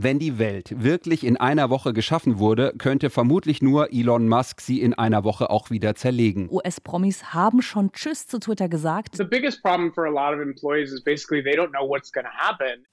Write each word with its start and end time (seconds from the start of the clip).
Wenn 0.00 0.20
die 0.20 0.38
Welt 0.38 0.84
wirklich 0.84 1.26
in 1.26 1.36
einer 1.36 1.70
Woche 1.70 1.92
geschaffen 1.92 2.38
wurde, 2.38 2.72
könnte 2.78 3.10
vermutlich 3.10 3.62
nur 3.62 3.92
Elon 3.92 4.28
Musk 4.28 4.60
sie 4.60 4.80
in 4.80 4.94
einer 4.94 5.24
Woche 5.24 5.50
auch 5.50 5.70
wieder 5.70 5.96
zerlegen. 5.96 6.48
US-Promis 6.52 7.34
haben 7.34 7.62
schon 7.62 7.90
Tschüss 7.90 8.28
zu 8.28 8.38
Twitter 8.38 8.68
gesagt. 8.68 9.16
The 9.16 9.24
biggest 9.24 9.60
problem 9.60 9.92
for 9.92 10.04
a 10.04 10.08
lot 10.08 10.32
of 10.32 10.40
employees 10.40 10.92
is 10.92 11.02
basically 11.02 11.42
they 11.42 11.56
don't 11.56 11.70
know 11.70 11.84
what's 11.84 12.12
to 12.12 12.20
happen. 12.22 12.86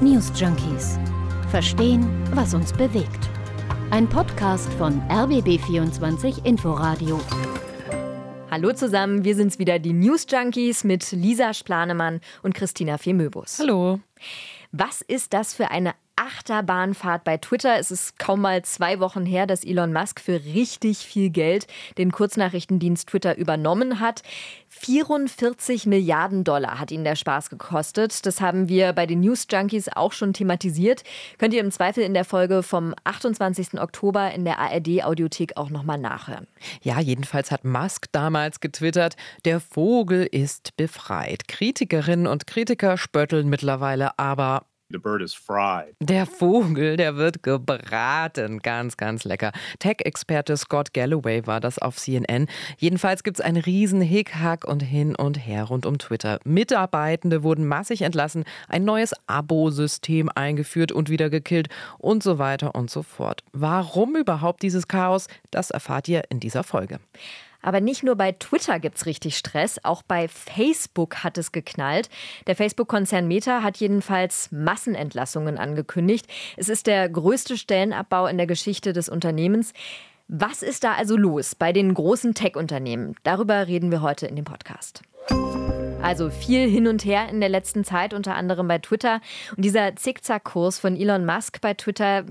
News 0.00 0.32
Junkies. 0.34 0.98
Verstehen, 1.52 2.04
was 2.34 2.52
uns 2.52 2.72
bewegt. 2.72 3.28
Ein 3.92 4.08
Podcast 4.08 4.68
von 4.72 5.00
RBB24 5.02 6.44
Inforadio. 6.46 7.20
Hallo 8.50 8.72
zusammen, 8.72 9.22
wir 9.22 9.36
sind's 9.36 9.60
wieder, 9.60 9.78
die 9.78 9.92
News 9.92 10.26
Junkies 10.28 10.82
mit 10.82 11.12
Lisa 11.12 11.54
Splanemann 11.54 12.22
und 12.42 12.56
Christina 12.56 12.98
Femöbus. 12.98 13.60
Hallo. 13.60 14.00
Was 14.72 15.00
ist 15.00 15.32
das 15.32 15.54
für 15.54 15.70
eine 15.70 15.94
Achterbahnfahrt 16.18 17.22
bei 17.22 17.36
Twitter. 17.36 17.78
Es 17.78 17.92
ist 17.92 18.18
kaum 18.18 18.40
mal 18.40 18.62
zwei 18.62 18.98
Wochen 18.98 19.24
her, 19.24 19.46
dass 19.46 19.64
Elon 19.64 19.92
Musk 19.92 20.20
für 20.20 20.44
richtig 20.44 20.98
viel 20.98 21.30
Geld 21.30 21.68
den 21.96 22.10
Kurznachrichtendienst 22.10 23.08
Twitter 23.08 23.36
übernommen 23.36 24.00
hat. 24.00 24.22
44 24.68 25.86
Milliarden 25.86 26.42
Dollar 26.42 26.80
hat 26.80 26.90
ihn 26.90 27.04
der 27.04 27.14
Spaß 27.14 27.50
gekostet. 27.50 28.26
Das 28.26 28.40
haben 28.40 28.68
wir 28.68 28.92
bei 28.92 29.06
den 29.06 29.20
News 29.20 29.46
Junkies 29.50 29.88
auch 29.88 30.12
schon 30.12 30.32
thematisiert. 30.32 31.04
Könnt 31.38 31.54
ihr 31.54 31.60
im 31.60 31.70
Zweifel 31.70 32.02
in 32.02 32.14
der 32.14 32.24
Folge 32.24 32.64
vom 32.64 32.94
28. 33.04 33.80
Oktober 33.80 34.32
in 34.32 34.44
der 34.44 34.58
ARD 34.58 35.04
Audiothek 35.04 35.56
auch 35.56 35.70
nochmal 35.70 35.98
nachhören. 35.98 36.48
Ja, 36.82 37.00
jedenfalls 37.00 37.52
hat 37.52 37.64
Musk 37.64 38.06
damals 38.10 38.58
getwittert, 38.58 39.16
der 39.44 39.60
Vogel 39.60 40.24
ist 40.24 40.76
befreit. 40.76 41.46
Kritikerinnen 41.46 42.26
und 42.26 42.48
Kritiker 42.48 42.98
spötteln 42.98 43.48
mittlerweile 43.48 44.18
aber 44.18 44.66
The 44.90 44.98
bird 44.98 45.20
is 45.20 45.34
fried. 45.34 45.94
Der 46.00 46.24
Vogel, 46.24 46.96
der 46.96 47.16
wird 47.16 47.42
gebraten. 47.42 48.60
Ganz, 48.60 48.96
ganz 48.96 49.24
lecker. 49.24 49.52
Tech-Experte 49.80 50.56
Scott 50.56 50.94
Galloway 50.94 51.46
war 51.46 51.60
das 51.60 51.78
auf 51.78 51.96
CNN. 51.96 52.46
Jedenfalls 52.78 53.22
gibt 53.22 53.38
es 53.38 53.44
einen 53.44 53.58
riesen 53.58 54.00
Hickhack 54.00 54.64
und 54.64 54.80
hin 54.80 55.14
und 55.14 55.34
her 55.46 55.64
rund 55.64 55.84
um 55.84 55.98
Twitter. 55.98 56.40
Mitarbeitende 56.44 57.42
wurden 57.42 57.66
massig 57.66 58.00
entlassen, 58.00 58.44
ein 58.66 58.86
neues 58.86 59.12
Abo-System 59.26 60.30
eingeführt 60.34 60.90
und 60.90 61.10
wieder 61.10 61.28
gekillt 61.28 61.68
und 61.98 62.22
so 62.22 62.38
weiter 62.38 62.74
und 62.74 62.88
so 62.88 63.02
fort. 63.02 63.44
Warum 63.52 64.16
überhaupt 64.16 64.62
dieses 64.62 64.88
Chaos? 64.88 65.28
Das 65.50 65.70
erfahrt 65.70 66.08
ihr 66.08 66.22
in 66.30 66.40
dieser 66.40 66.64
Folge. 66.64 66.98
Aber 67.62 67.80
nicht 67.80 68.04
nur 68.04 68.16
bei 68.16 68.32
Twitter 68.32 68.78
gibt 68.78 68.98
es 68.98 69.06
richtig 69.06 69.36
Stress, 69.36 69.80
auch 69.82 70.02
bei 70.02 70.28
Facebook 70.28 71.24
hat 71.24 71.38
es 71.38 71.52
geknallt. 71.52 72.08
Der 72.46 72.56
Facebook-Konzern 72.56 73.26
Meta 73.26 73.62
hat 73.62 73.78
jedenfalls 73.78 74.50
Massenentlassungen 74.52 75.58
angekündigt. 75.58 76.26
Es 76.56 76.68
ist 76.68 76.86
der 76.86 77.08
größte 77.08 77.56
Stellenabbau 77.56 78.26
in 78.26 78.36
der 78.36 78.46
Geschichte 78.46 78.92
des 78.92 79.08
Unternehmens. 79.08 79.72
Was 80.28 80.62
ist 80.62 80.84
da 80.84 80.92
also 80.92 81.16
los 81.16 81.54
bei 81.54 81.72
den 81.72 81.94
großen 81.94 82.34
Tech-Unternehmen? 82.34 83.14
Darüber 83.22 83.66
reden 83.66 83.90
wir 83.90 84.02
heute 84.02 84.26
in 84.26 84.36
dem 84.36 84.44
Podcast. 84.44 85.02
Also 86.02 86.30
viel 86.30 86.68
hin 86.68 86.86
und 86.86 87.04
her 87.04 87.28
in 87.28 87.40
der 87.40 87.48
letzten 87.48 87.82
Zeit, 87.82 88.14
unter 88.14 88.36
anderem 88.36 88.68
bei 88.68 88.78
Twitter. 88.78 89.20
Und 89.56 89.64
dieser 89.64 89.96
Zickzackkurs 89.96 90.78
von 90.78 90.96
Elon 90.96 91.26
Musk 91.26 91.60
bei 91.60 91.74
Twitter, 91.74 92.24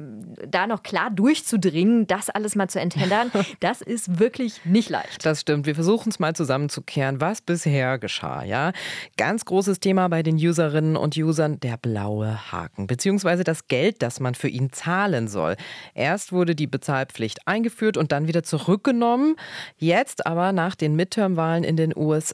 da 0.48 0.68
noch 0.68 0.84
klar 0.84 1.12
durchzudringen, 1.12 2.08
das 2.08 2.30
alles 2.30 2.56
mal 2.56 2.70
zu 2.70 2.80
enthändern, 2.80 3.30
das 3.59 3.82
ist 3.82 4.20
wirklich 4.20 4.66
nicht 4.66 4.90
leicht. 4.90 5.26
Das 5.26 5.42
stimmt. 5.42 5.66
Wir 5.66 5.76
versuchen 5.76 6.09
es 6.09 6.18
mal 6.18 6.34
zusammenzukehren, 6.34 7.20
was 7.20 7.42
bisher 7.42 8.00
geschah. 8.00 8.44
Ja, 8.44 8.72
ganz 9.18 9.44
großes 9.46 9.80
Thema 9.80 10.08
bei 10.08 10.24
den 10.24 10.38
Userinnen 10.38 10.96
und 10.96 11.18
Usern 11.18 11.59
der 11.59 11.78
blaue 11.78 12.52
Haken, 12.52 12.88
beziehungsweise 12.88 13.44
das 13.44 13.68
Geld, 13.68 14.02
das 14.02 14.20
man 14.20 14.34
für 14.34 14.48
ihn 14.50 14.72
zahlen 14.72 15.28
soll. 15.28 15.58
Erst 15.94 16.31
wurde 16.31 16.56
die 16.56 16.68
Bezahlpflicht 16.68 17.48
eingeführt 17.48 17.98
und 17.98 18.12
dann 18.12 18.28
wieder 18.28 18.44
zurückgenommen. 18.44 19.36
Jetzt 19.78 20.26
aber 20.26 20.54
nach 20.54 20.76
den 20.76 20.96
Midterm-Wahlen 20.96 21.64
in 21.64 21.75
den 21.75 21.96
USA 21.96 22.34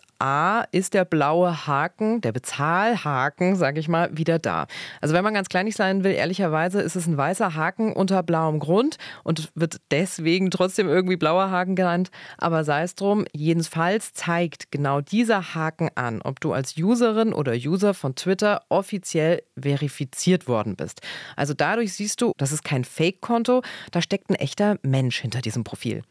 ist 0.72 0.94
der 0.94 1.03
blaue 1.03 1.67
Haken, 1.67 2.22
der 2.22 2.31
Bezahlhaken, 2.31 3.56
sage 3.56 3.79
ich 3.79 3.89
mal, 3.89 4.09
wieder 4.16 4.39
da. 4.39 4.67
Also 5.01 5.13
wenn 5.13 5.23
man 5.23 5.34
ganz 5.34 5.50
kleinig 5.50 5.75
sein 5.75 6.03
will, 6.03 6.13
ehrlicherweise 6.13 6.81
ist 6.81 6.95
es 6.95 7.07
ein 7.07 7.17
weißer 7.17 7.56
Haken 7.56 7.91
unter 7.91 8.23
blauem 8.23 8.59
Grund 8.59 8.97
und 9.23 9.51
wird 9.56 9.78
deswegen 9.91 10.50
trotzdem 10.50 10.88
irgendwie 10.88 11.17
blauer 11.17 11.51
Haken 11.51 11.75
genannt. 11.75 12.09
Aber 12.38 12.63
sei 12.63 12.83
es 12.83 12.95
drum, 12.95 13.25
jedenfalls 13.33 14.13
zeigt 14.13 14.72
genau 14.72 15.01
dieser 15.01 15.56
Haken 15.56 15.89
an, 15.95 16.22
ob 16.22 16.39
du 16.39 16.53
als 16.53 16.78
Userin 16.78 17.33
oder 17.33 17.53
User 17.53 17.94
von 17.94 18.16
Twitter 18.16 18.62
offiziell 18.69 19.44
verifiziert 19.59 20.47
worden 20.47 20.75
bist. 20.75 21.01
Also 21.35 21.53
dadurch 21.53 21.94
siehst 21.94 22.22
du, 22.22 22.31
das 22.38 22.51
ist 22.51 22.63
kein 22.63 22.85
Fake-Konto, 22.85 23.62
da 23.91 24.01
steckt 24.01 24.29
ein 24.29 24.35
echter 24.35 24.78
Mensch 24.83 25.19
hinter 25.19 25.41
diesem 25.41 25.63
Profil. 25.63 26.03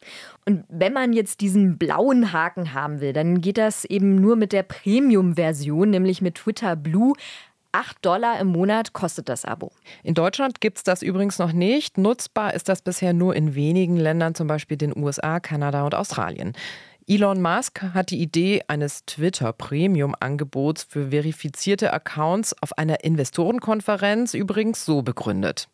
Und 0.45 0.65
wenn 0.69 0.93
man 0.93 1.13
jetzt 1.13 1.41
diesen 1.41 1.79
blauen 1.79 2.33
Haken 2.33 2.75
haben 2.75 3.01
will, 3.01 3.13
dann 3.13 3.41
geht 3.41 3.59
das 3.59 3.85
eben 3.85 4.02
nur 4.03 4.37
mit 4.37 4.53
der 4.53 4.63
Premium 4.63 5.13
Premium-Version, 5.13 5.91
nämlich 5.91 6.23
mit 6.23 6.37
Twitter 6.37 6.77
Blue. 6.77 7.15
8 7.75 8.05
Dollar 8.05 8.39
im 8.39 8.49
Monat 8.49 8.93
kostet 8.93 9.31
das 9.31 9.47
Abo. 9.47 9.73
In 10.03 10.13
Deutschland 10.13 10.61
gibt 10.61 10.77
es 10.77 10.85
das 10.85 11.01
übrigens 11.01 11.39
noch 11.39 11.53
nicht. 11.53 11.97
Nutzbar 11.97 12.53
ist 12.53 12.69
das 12.69 12.83
bisher 12.83 13.15
nur 13.15 13.35
in 13.35 13.55
wenigen 13.55 13.97
Ländern, 13.97 14.35
zum 14.35 14.47
Beispiel 14.47 14.77
den 14.77 14.95
USA, 14.95 15.41
Kanada 15.41 15.83
und 15.85 15.95
Australien. 15.95 16.53
Elon 17.09 17.43
Musk 17.43 17.83
hat 17.83 18.11
die 18.11 18.21
Idee 18.21 18.63
eines 18.69 19.05
Twitter-Premium-Angebots 19.07 20.85
für 20.89 21.11
verifizierte 21.11 21.93
Accounts 21.93 22.55
auf 22.61 22.79
einer 22.79 23.03
Investorenkonferenz 23.03 24.35
übrigens 24.35 24.85
so 24.85 25.03
begründet. 25.03 25.69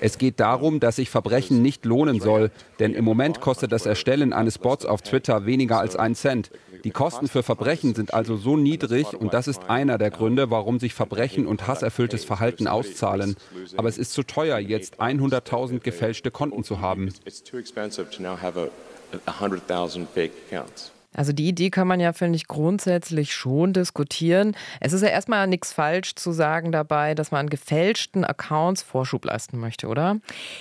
Es 0.00 0.18
geht 0.18 0.40
darum, 0.40 0.80
dass 0.80 0.96
sich 0.96 1.10
Verbrechen 1.10 1.62
nicht 1.62 1.84
lohnen 1.84 2.20
soll, 2.20 2.50
denn 2.80 2.92
im 2.92 3.04
Moment 3.04 3.40
kostet 3.40 3.70
das 3.70 3.86
Erstellen 3.86 4.32
eines 4.32 4.58
Bots 4.58 4.84
auf 4.84 5.02
Twitter 5.02 5.46
weniger 5.46 5.78
als 5.78 5.94
einen 5.94 6.16
Cent. 6.16 6.50
Die 6.82 6.90
Kosten 6.90 7.28
für 7.28 7.44
Verbrechen 7.44 7.94
sind 7.94 8.12
also 8.12 8.36
so 8.36 8.56
niedrig 8.56 9.14
und 9.14 9.32
das 9.32 9.46
ist 9.46 9.70
einer 9.70 9.96
der 9.96 10.10
Gründe, 10.10 10.50
warum 10.50 10.80
sich 10.80 10.92
Verbrechen 10.92 11.46
und 11.46 11.68
hasserfülltes 11.68 12.24
Verhalten 12.24 12.66
auszahlen. 12.66 13.36
Aber 13.76 13.88
es 13.88 13.96
ist 13.96 14.12
zu 14.12 14.24
teuer, 14.24 14.58
jetzt 14.58 15.00
100.000 15.00 15.78
gefälschte 15.80 16.30
Konten 16.32 16.64
zu 16.64 16.80
haben. 16.80 17.10
100,000 19.26 20.08
fake 20.08 20.32
accounts. 20.46 20.90
Also 21.14 21.32
die 21.32 21.48
Idee 21.48 21.70
kann 21.70 21.86
man 21.86 22.00
ja, 22.00 22.12
finde 22.12 22.36
ich, 22.36 22.48
grundsätzlich 22.48 23.34
schon 23.34 23.72
diskutieren. 23.72 24.56
Es 24.80 24.92
ist 24.92 25.02
ja 25.02 25.08
erstmal 25.08 25.46
nichts 25.46 25.72
falsch 25.72 26.14
zu 26.16 26.32
sagen 26.32 26.72
dabei, 26.72 27.14
dass 27.14 27.30
man 27.30 27.40
an 27.40 27.50
gefälschten 27.50 28.24
Accounts 28.24 28.82
Vorschub 28.82 29.24
leisten 29.24 29.58
möchte, 29.58 29.86
oder? 29.86 30.18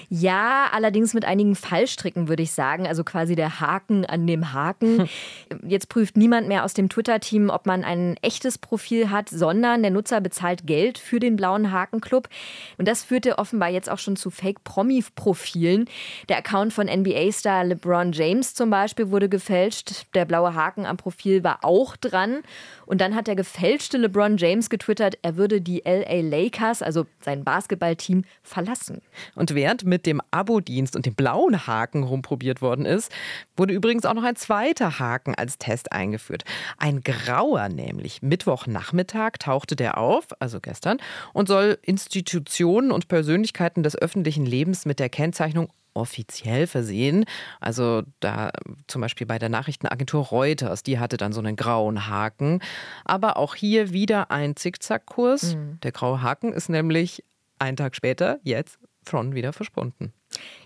Ja, 0.09 0.67
allerdings 0.71 1.13
mit 1.13 1.25
einigen 1.25 1.55
Fallstricken, 1.55 2.27
würde 2.27 2.43
ich 2.43 2.51
sagen. 2.51 2.87
Also 2.87 3.03
quasi 3.03 3.35
der 3.35 3.59
Haken 3.59 4.05
an 4.05 4.27
dem 4.27 4.53
Haken. 4.53 5.09
Jetzt 5.67 5.89
prüft 5.89 6.17
niemand 6.17 6.47
mehr 6.47 6.63
aus 6.63 6.73
dem 6.73 6.89
Twitter-Team, 6.89 7.49
ob 7.49 7.65
man 7.65 7.83
ein 7.83 8.17
echtes 8.21 8.57
Profil 8.57 9.09
hat, 9.09 9.29
sondern 9.29 9.81
der 9.81 9.91
Nutzer 9.91 10.21
bezahlt 10.21 10.67
Geld 10.67 10.97
für 10.97 11.19
den 11.19 11.35
blauen 11.35 11.71
Hakenclub. 11.71 12.29
Und 12.77 12.87
das 12.87 13.03
führte 13.03 13.37
offenbar 13.37 13.69
jetzt 13.69 13.89
auch 13.89 13.97
schon 13.97 14.15
zu 14.15 14.29
Fake-Promi-Profilen. 14.29 15.85
Der 16.29 16.37
Account 16.37 16.73
von 16.73 16.87
NBA-Star 16.87 17.63
LeBron 17.63 18.11
James 18.11 18.53
zum 18.53 18.69
Beispiel 18.69 19.09
wurde 19.09 19.29
gefälscht. 19.29 20.05
Der 20.13 20.25
blaue 20.25 20.42
blaue 20.43 20.55
Haken 20.55 20.85
am 20.85 20.97
Profil 20.97 21.43
war 21.43 21.59
auch 21.63 21.95
dran. 21.95 22.41
Und 22.85 22.99
dann 22.99 23.15
hat 23.15 23.27
der 23.27 23.35
gefälschte 23.35 23.97
LeBron 23.97 24.37
James 24.37 24.69
getwittert, 24.69 25.17
er 25.21 25.37
würde 25.37 25.61
die 25.61 25.83
LA 25.85 26.21
Lakers, 26.21 26.81
also 26.81 27.05
sein 27.21 27.43
Basketballteam, 27.43 28.25
verlassen. 28.41 29.01
Und 29.35 29.55
während 29.55 29.85
mit 29.85 30.05
dem 30.05 30.21
Abo-Dienst 30.31 30.95
und 30.95 31.05
dem 31.05 31.15
blauen 31.15 31.65
Haken 31.65 32.03
rumprobiert 32.03 32.61
worden 32.61 32.85
ist, 32.85 33.11
wurde 33.55 33.73
übrigens 33.73 34.05
auch 34.05 34.13
noch 34.13 34.23
ein 34.23 34.35
zweiter 34.35 34.99
Haken 34.99 35.35
als 35.35 35.57
Test 35.57 35.91
eingeführt. 35.91 36.43
Ein 36.77 37.01
grauer 37.01 37.69
nämlich. 37.69 38.21
Mittwochnachmittag 38.21 39.37
tauchte 39.39 39.75
der 39.75 39.97
auf, 39.97 40.27
also 40.39 40.59
gestern, 40.59 40.97
und 41.31 41.47
soll 41.47 41.77
Institutionen 41.83 42.91
und 42.91 43.07
Persönlichkeiten 43.07 43.83
des 43.83 43.95
öffentlichen 43.95 44.45
Lebens 44.45 44.85
mit 44.85 44.99
der 44.99 45.09
Kennzeichnung 45.09 45.69
offiziell 45.93 46.67
versehen. 46.67 47.25
Also 47.59 48.03
da 48.19 48.51
zum 48.87 49.01
Beispiel 49.01 49.27
bei 49.27 49.39
der 49.39 49.49
Nachrichtenagentur 49.49 50.25
Reuters, 50.25 50.83
die 50.83 50.99
hatte 50.99 51.17
dann 51.17 51.33
so 51.33 51.39
einen 51.39 51.55
grauen 51.55 52.07
Haken. 52.07 52.59
Aber 53.05 53.37
auch 53.37 53.55
hier 53.55 53.91
wieder 53.91 54.31
ein 54.31 54.55
Zickzackkurs. 54.55 55.55
Mhm. 55.55 55.79
Der 55.83 55.91
graue 55.91 56.21
Haken 56.21 56.53
ist 56.53 56.69
nämlich 56.69 57.23
einen 57.59 57.77
Tag 57.77 57.95
später, 57.95 58.39
jetzt 58.43 58.79
schon 59.07 59.35
wieder 59.35 59.53
verschwunden. 59.53 60.13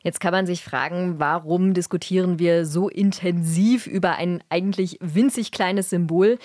Jetzt 0.03 0.19
kann 0.19 0.31
man 0.31 0.45
sich 0.45 0.63
fragen, 0.63 1.19
warum 1.19 1.73
diskutieren 1.73 2.39
wir 2.39 2.65
so 2.65 2.89
intensiv 2.89 3.87
über 3.87 4.15
ein 4.15 4.43
eigentlich 4.49 4.97
winzig 5.01 5.51
kleines 5.51 5.89
Symbol? 5.89 6.37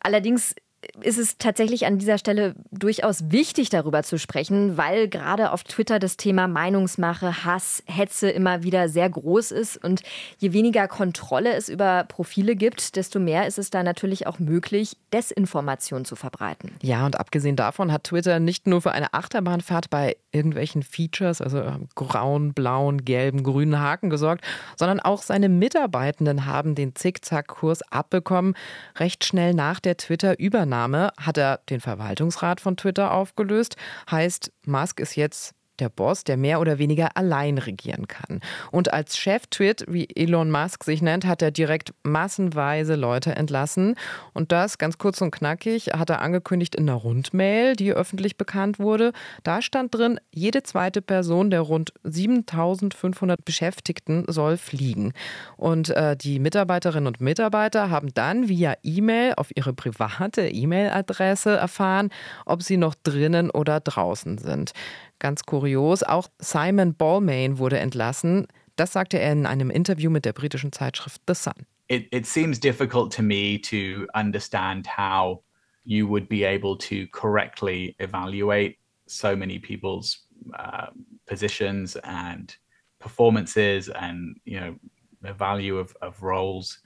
Allerdings 0.00 0.54
ist 1.00 1.18
es 1.18 1.38
tatsächlich 1.38 1.86
an 1.86 1.98
dieser 1.98 2.18
Stelle 2.18 2.54
durchaus 2.70 3.30
wichtig, 3.30 3.68
darüber 3.68 4.04
zu 4.04 4.16
sprechen, 4.16 4.76
weil 4.76 5.08
gerade 5.08 5.50
auf 5.50 5.64
Twitter 5.64 5.98
das 5.98 6.16
Thema 6.16 6.46
Meinungsmache, 6.46 7.44
Hass, 7.44 7.82
Hetze 7.86 8.30
immer 8.30 8.62
wieder 8.62 8.88
sehr 8.88 9.10
groß 9.10 9.50
ist. 9.50 9.82
Und 9.82 10.02
je 10.38 10.52
weniger 10.52 10.86
Kontrolle 10.86 11.52
es 11.54 11.68
über 11.68 12.04
Profile 12.04 12.54
gibt, 12.54 12.94
desto 12.94 13.18
mehr 13.18 13.48
ist 13.48 13.58
es 13.58 13.70
da 13.70 13.82
natürlich 13.82 14.28
auch 14.28 14.38
möglich, 14.38 14.96
Desinformation 15.12 16.04
zu 16.04 16.14
verbreiten. 16.14 16.70
Ja, 16.80 17.04
und 17.06 17.18
abgesehen 17.18 17.56
davon 17.56 17.90
hat 17.90 18.04
Twitter 18.04 18.38
nicht 18.38 18.68
nur 18.68 18.80
für 18.80 18.92
eine 18.92 19.14
Achterbahnfahrt 19.14 19.90
bei 19.90 20.16
irgendwelchen 20.30 20.84
Features, 20.84 21.40
also 21.40 21.64
grauen, 21.96 22.54
blauen, 22.54 23.04
gelben, 23.04 23.42
grünen 23.42 23.80
Haken 23.80 24.10
gesorgt, 24.10 24.44
sondern 24.76 25.00
auch 25.00 25.22
seine 25.22 25.48
Mitarbeitenden 25.48 26.46
haben 26.46 26.76
den 26.76 26.94
Zickzackkurs 26.94 27.82
abbekommen, 27.90 28.54
recht 28.96 29.24
schnell 29.24 29.54
nach 29.54 29.80
der 29.80 29.96
Twitter-Übernahme 29.96 30.67
Übernahme 30.68 31.12
hat 31.16 31.38
er 31.38 31.60
den 31.70 31.80
Verwaltungsrat 31.80 32.60
von 32.60 32.76
Twitter 32.76 33.12
aufgelöst. 33.12 33.76
Heißt, 34.10 34.52
Musk 34.66 35.00
ist 35.00 35.16
jetzt 35.16 35.54
der 35.80 35.88
Boss, 35.88 36.24
der 36.24 36.36
mehr 36.36 36.60
oder 36.60 36.78
weniger 36.78 37.16
allein 37.16 37.58
regieren 37.58 38.08
kann. 38.08 38.40
Und 38.70 38.92
als 38.92 39.16
Chef-Twit, 39.16 39.84
wie 39.88 40.08
Elon 40.14 40.50
Musk 40.50 40.84
sich 40.84 41.02
nennt, 41.02 41.26
hat 41.26 41.42
er 41.42 41.50
direkt 41.50 41.92
massenweise 42.02 42.94
Leute 42.94 43.34
entlassen. 43.36 43.94
Und 44.34 44.52
das, 44.52 44.78
ganz 44.78 44.98
kurz 44.98 45.20
und 45.20 45.30
knackig, 45.30 45.88
hat 45.94 46.10
er 46.10 46.20
angekündigt 46.20 46.74
in 46.74 46.88
einer 46.88 46.98
Rundmail, 46.98 47.76
die 47.76 47.92
öffentlich 47.92 48.36
bekannt 48.36 48.78
wurde. 48.78 49.12
Da 49.42 49.62
stand 49.62 49.94
drin, 49.94 50.20
jede 50.32 50.62
zweite 50.62 51.02
Person 51.02 51.50
der 51.50 51.60
rund 51.60 51.92
7500 52.04 53.44
Beschäftigten 53.44 54.24
soll 54.28 54.56
fliegen. 54.56 55.12
Und 55.56 55.90
äh, 55.90 56.16
die 56.16 56.38
Mitarbeiterinnen 56.38 57.06
und 57.06 57.20
Mitarbeiter 57.20 57.90
haben 57.90 58.12
dann 58.14 58.48
via 58.48 58.74
E-Mail 58.82 59.34
auf 59.36 59.50
ihre 59.54 59.72
private 59.72 60.48
E-Mail-Adresse 60.48 61.56
erfahren, 61.56 62.10
ob 62.46 62.62
sie 62.62 62.76
noch 62.76 62.94
drinnen 63.02 63.50
oder 63.50 63.80
draußen 63.80 64.38
sind. 64.38 64.72
Ganz 65.18 65.42
kurios, 65.44 66.02
auch 66.02 66.28
Simon 66.38 66.94
Balmain 66.94 67.58
wurde 67.58 67.78
entlassen. 67.78 68.46
Das 68.76 68.92
sagte 68.92 69.18
er 69.18 69.32
in 69.32 69.46
einem 69.46 69.70
Interview 69.70 70.10
mit 70.10 70.24
der 70.24 70.32
britischen 70.32 70.72
Zeitschrift 70.72 71.22
The 71.26 71.34
Sun. 71.34 71.66
It, 71.88 72.06
it 72.12 72.26
seems 72.26 72.60
difficult 72.60 73.12
to 73.16 73.22
me 73.22 73.58
to 73.62 74.06
understand 74.14 74.86
how 74.86 75.42
you 75.84 76.06
would 76.06 76.28
be 76.28 76.44
able 76.44 76.76
to 76.76 77.06
correctly 77.12 77.96
evaluate 77.98 78.76
so 79.06 79.34
many 79.34 79.58
people's 79.58 80.26
uh, 80.58 80.88
positions 81.26 81.96
and 82.04 82.56
performances 82.98 83.88
and 83.88 84.36
you 84.44 84.60
know 84.60 84.76
the 85.22 85.32
value 85.32 85.78
of, 85.78 85.96
of 86.02 86.22
roles 86.22 86.78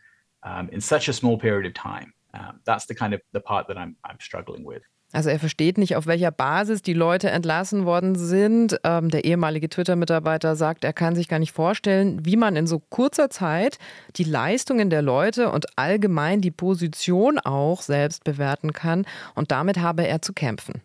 um, 0.44 0.68
in 0.72 0.80
such 0.80 1.08
a 1.08 1.12
small 1.12 1.36
period 1.36 1.66
of 1.66 1.74
time. 1.74 2.12
Um, 2.34 2.60
that's 2.64 2.86
the 2.86 2.94
kind 2.94 3.12
of 3.12 3.20
the 3.32 3.40
part 3.40 3.66
that 3.68 3.76
I'm, 3.76 3.96
I'm 4.04 4.18
struggling 4.20 4.64
with. 4.64 4.82
Also 5.12 5.28
er 5.28 5.38
versteht 5.38 5.78
nicht, 5.78 5.96
auf 5.96 6.06
welcher 6.06 6.30
Basis 6.30 6.80
die 6.82 6.94
Leute 6.94 7.30
entlassen 7.30 7.84
worden 7.84 8.16
sind. 8.16 8.80
Ähm, 8.82 9.10
der 9.10 9.24
ehemalige 9.24 9.68
Twitter-Mitarbeiter 9.68 10.56
sagt, 10.56 10.84
er 10.84 10.92
kann 10.92 11.14
sich 11.14 11.28
gar 11.28 11.38
nicht 11.38 11.52
vorstellen, 11.52 12.24
wie 12.24 12.36
man 12.36 12.56
in 12.56 12.66
so 12.66 12.78
kurzer 12.78 13.28
Zeit 13.28 13.78
die 14.16 14.24
Leistungen 14.24 14.88
der 14.88 15.02
Leute 15.02 15.50
und 15.50 15.66
allgemein 15.76 16.40
die 16.40 16.50
Position 16.50 17.38
auch 17.38 17.82
selbst 17.82 18.24
bewerten 18.24 18.72
kann. 18.72 19.04
Und 19.34 19.50
damit 19.50 19.78
habe 19.78 20.06
er 20.06 20.22
zu 20.22 20.32
kämpfen. 20.32 20.80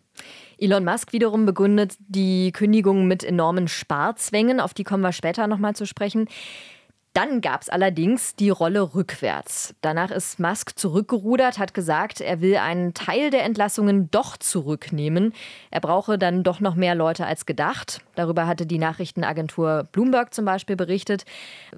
Elon 0.58 0.84
Musk 0.84 1.12
wiederum 1.12 1.46
begründet 1.46 1.94
die 2.08 2.52
Kündigung 2.52 3.06
mit 3.06 3.22
enormen 3.22 3.68
Sparzwängen, 3.68 4.60
auf 4.60 4.74
die 4.74 4.84
kommen 4.84 5.02
wir 5.02 5.12
später 5.12 5.46
nochmal 5.46 5.76
zu 5.76 5.86
sprechen. 5.86 6.28
Dann 7.14 7.40
gab 7.40 7.62
es 7.62 7.68
allerdings 7.68 8.36
die 8.36 8.50
Rolle 8.50 8.94
rückwärts. 8.94 9.74
Danach 9.80 10.10
ist 10.10 10.38
Musk 10.38 10.78
zurückgerudert, 10.78 11.58
hat 11.58 11.74
gesagt, 11.74 12.20
er 12.20 12.40
will 12.40 12.56
einen 12.56 12.94
Teil 12.94 13.30
der 13.30 13.44
Entlassungen 13.44 14.10
doch 14.10 14.36
zurücknehmen. 14.36 15.32
Er 15.70 15.80
brauche 15.80 16.18
dann 16.18 16.44
doch 16.44 16.60
noch 16.60 16.74
mehr 16.74 16.94
Leute 16.94 17.26
als 17.26 17.46
gedacht. 17.46 18.00
Darüber 18.18 18.48
hatte 18.48 18.66
die 18.66 18.78
Nachrichtenagentur 18.78 19.86
Bloomberg 19.92 20.34
zum 20.34 20.44
Beispiel 20.44 20.74
berichtet. 20.74 21.24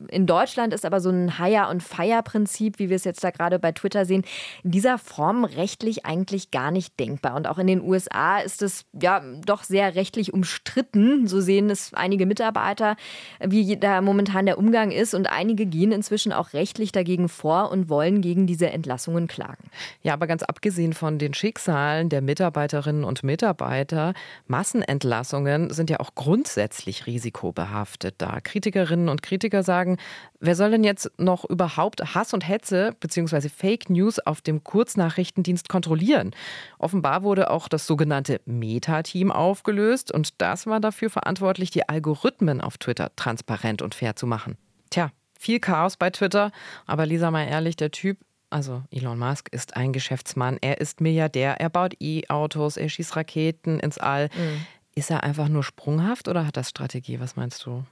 In 0.08 0.26
Deutschland 0.26 0.72
ist 0.72 0.86
aber 0.86 1.00
so 1.00 1.10
ein 1.10 1.36
Hire- 1.36 1.68
und 1.68 1.82
Fire-Prinzip, 1.82 2.78
wie 2.78 2.88
wir 2.88 2.96
es 2.96 3.04
jetzt 3.04 3.22
da 3.22 3.30
gerade 3.30 3.58
bei 3.58 3.72
Twitter 3.72 4.06
sehen, 4.06 4.24
in 4.64 4.70
dieser 4.70 4.96
Form 4.96 5.44
rechtlich 5.44 6.06
eigentlich 6.06 6.50
gar 6.50 6.70
nicht 6.70 6.98
denkbar. 6.98 7.34
Und 7.34 7.46
auch 7.46 7.58
in 7.58 7.66
den 7.66 7.82
USA 7.82 8.38
ist 8.38 8.62
es 8.62 8.86
ja 8.98 9.22
doch 9.44 9.64
sehr 9.64 9.94
rechtlich 9.96 10.32
umstritten. 10.32 11.26
So 11.26 11.42
sehen 11.42 11.68
es 11.68 11.92
einige 11.92 12.24
Mitarbeiter, 12.24 12.96
wie 13.40 13.76
da 13.76 14.00
momentan 14.00 14.46
der 14.46 14.56
Umgang 14.56 14.92
ist. 14.92 15.12
Und 15.12 15.30
einige 15.30 15.66
gehen 15.66 15.92
inzwischen 15.92 16.32
auch 16.32 16.54
rechtlich 16.54 16.90
dagegen 16.90 17.28
vor 17.28 17.70
und 17.70 17.90
wollen 17.90 18.22
gegen 18.22 18.46
diese 18.46 18.70
Entlassungen 18.70 19.26
klagen. 19.26 19.70
Ja, 20.02 20.14
aber 20.14 20.26
ganz 20.26 20.42
abgesehen 20.42 20.94
von 20.94 21.18
den 21.18 21.34
Schicksalen 21.34 22.08
der 22.08 22.22
Mitarbeiterinnen 22.22 23.04
und 23.04 23.24
Mitarbeiter, 23.24 24.14
Massenentlassungen 24.46 25.68
sind 25.68 25.90
ja 25.90 26.00
auch 26.00 26.14
grundsätzlich 26.30 27.06
risikobehaftet 27.06 28.14
da. 28.18 28.40
Kritikerinnen 28.40 29.08
und 29.08 29.20
Kritiker 29.20 29.64
sagen, 29.64 29.96
wer 30.38 30.54
soll 30.54 30.70
denn 30.70 30.84
jetzt 30.84 31.10
noch 31.18 31.44
überhaupt 31.44 32.14
Hass 32.14 32.32
und 32.32 32.46
Hetze 32.46 32.94
bzw. 33.00 33.48
Fake 33.48 33.90
News 33.90 34.20
auf 34.20 34.40
dem 34.40 34.62
Kurznachrichtendienst 34.62 35.68
kontrollieren? 35.68 36.30
Offenbar 36.78 37.24
wurde 37.24 37.50
auch 37.50 37.66
das 37.66 37.84
sogenannte 37.84 38.40
Meta-Team 38.44 39.32
aufgelöst 39.32 40.12
und 40.12 40.40
das 40.40 40.68
war 40.68 40.78
dafür 40.78 41.10
verantwortlich, 41.10 41.72
die 41.72 41.88
Algorithmen 41.88 42.60
auf 42.60 42.78
Twitter 42.78 43.10
transparent 43.16 43.82
und 43.82 43.96
fair 43.96 44.14
zu 44.14 44.28
machen. 44.28 44.56
Tja, 44.90 45.10
viel 45.36 45.58
Chaos 45.58 45.96
bei 45.96 46.10
Twitter, 46.10 46.52
aber 46.86 47.06
Lisa 47.06 47.32
mal 47.32 47.48
ehrlich, 47.48 47.74
der 47.74 47.90
Typ, 47.90 48.18
also 48.50 48.84
Elon 48.92 49.18
Musk 49.18 49.48
ist 49.50 49.76
ein 49.76 49.92
Geschäftsmann, 49.92 50.58
er 50.60 50.80
ist 50.80 51.00
Milliardär, 51.00 51.60
er 51.60 51.70
baut 51.70 51.94
E-Autos, 51.98 52.76
er 52.76 52.88
schießt 52.88 53.16
Raketen 53.16 53.80
ins 53.80 53.98
All. 53.98 54.26
Mhm. 54.26 54.66
Ist 54.96 55.10
er 55.10 55.22
einfach 55.22 55.48
nur 55.48 55.62
sprunghaft 55.62 56.26
oder 56.26 56.46
hat 56.46 56.56
das 56.56 56.68
Strategie? 56.68 57.20
Was 57.20 57.36
meinst 57.36 57.64
du? 57.64 57.84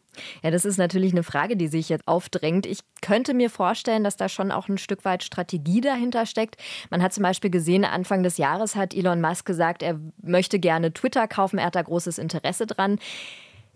Ja, 0.42 0.50
das 0.50 0.64
ist 0.64 0.78
natürlich 0.78 1.12
eine 1.12 1.22
Frage, 1.22 1.56
die 1.56 1.68
sich 1.68 1.88
jetzt 1.88 2.06
aufdrängt. 2.08 2.66
Ich 2.66 2.80
könnte 3.00 3.34
mir 3.34 3.50
vorstellen, 3.50 4.02
dass 4.02 4.16
da 4.16 4.28
schon 4.28 4.50
auch 4.50 4.68
ein 4.68 4.78
Stück 4.78 5.04
weit 5.04 5.22
Strategie 5.22 5.80
dahinter 5.80 6.26
steckt. 6.26 6.56
Man 6.90 7.00
hat 7.00 7.12
zum 7.12 7.22
Beispiel 7.22 7.50
gesehen, 7.50 7.84
Anfang 7.84 8.24
des 8.24 8.36
Jahres 8.36 8.74
hat 8.74 8.94
Elon 8.94 9.20
Musk 9.20 9.46
gesagt, 9.46 9.84
er 9.84 10.00
möchte 10.22 10.58
gerne 10.58 10.92
Twitter 10.92 11.28
kaufen, 11.28 11.58
er 11.58 11.66
hat 11.66 11.76
da 11.76 11.82
großes 11.82 12.18
Interesse 12.18 12.66
dran 12.66 12.98